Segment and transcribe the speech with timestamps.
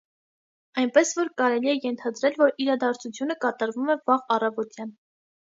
[0.83, 4.95] Այնպես որ, կարելի է ենթադրել, որ իրադարձությունը կատարվում է վաղ առավոտյան։